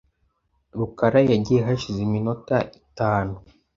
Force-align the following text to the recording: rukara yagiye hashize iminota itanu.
rukara 0.77 1.19
yagiye 1.31 1.59
hashize 1.67 1.99
iminota 2.07 2.57
itanu. 2.79 3.33